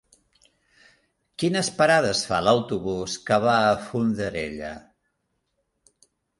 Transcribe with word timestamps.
Quines 1.43 1.69
parades 1.81 2.23
fa 2.31 2.41
l'autobús 2.47 3.19
que 3.29 3.39
va 3.47 3.55
a 3.69 3.79
Fondarella? 3.85 4.75